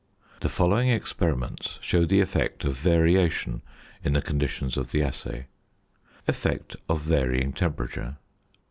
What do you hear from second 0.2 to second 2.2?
The following experiments show